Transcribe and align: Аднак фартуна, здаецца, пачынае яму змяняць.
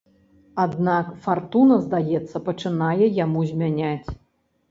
Аднак 0.63 1.09
фартуна, 1.25 1.75
здаецца, 1.83 2.41
пачынае 2.47 3.05
яму 3.25 3.39
змяняць. 3.51 4.09